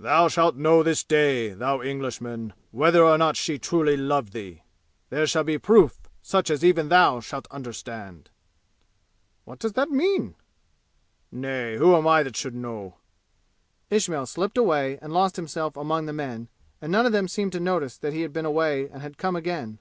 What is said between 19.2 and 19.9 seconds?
again.